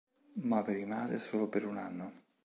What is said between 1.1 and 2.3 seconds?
solo per un anno.